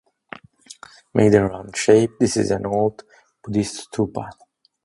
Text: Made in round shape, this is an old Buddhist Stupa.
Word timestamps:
Made 1.13 1.35
in 1.35 1.43
round 1.43 1.77
shape, 1.77 2.13
this 2.19 2.35
is 2.35 2.49
an 2.49 2.65
old 2.65 3.03
Buddhist 3.43 3.91
Stupa. 3.91 4.31